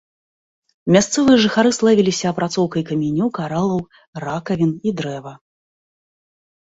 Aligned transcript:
Мясцовыя 0.95 1.41
жыхары 1.43 1.71
славіліся 1.79 2.25
апрацоўкай 2.31 2.83
каменю, 2.89 3.27
каралаў, 3.41 3.81
ракавін 4.25 4.71
і 4.89 4.99
дрэва. 5.03 5.33